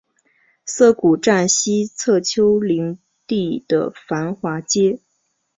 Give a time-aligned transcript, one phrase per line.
[0.65, 4.99] 涩谷站西侧丘陵地的繁华街。